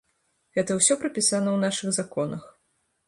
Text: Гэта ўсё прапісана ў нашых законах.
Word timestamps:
Гэта 0.57 0.77
ўсё 0.77 0.97
прапісана 1.03 1.49
ў 1.53 1.57
нашых 1.67 1.93
законах. 1.99 2.43